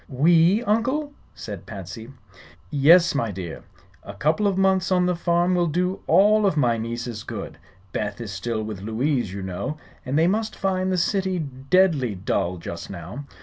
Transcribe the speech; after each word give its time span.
"We, 0.09 0.63
Uncle?" 0.63 1.13
said 1.35 1.67
Patsy. 1.67 2.11
"Yes, 2.71 3.13
my 3.13 3.29
dear. 3.29 3.61
A 4.01 4.15
couple 4.15 4.47
of 4.47 4.57
months 4.57 4.91
on 4.91 5.05
the 5.05 5.15
farm 5.15 5.53
will 5.53 5.67
do 5.67 5.99
all 6.07 6.47
of 6.47 6.57
my 6.57 6.79
nieces 6.79 7.21
good. 7.21 7.59
Beth 7.93 8.19
is 8.19 8.31
still 8.31 8.63
with 8.63 8.81
Louise, 8.81 9.31
you 9.31 9.43
know, 9.43 9.77
and 10.03 10.17
they 10.17 10.25
must 10.25 10.55
find 10.55 10.91
the 10.91 10.97
city 10.97 11.37
deadly 11.37 12.15
dull, 12.15 12.57
just 12.57 12.89
now. 12.89 13.25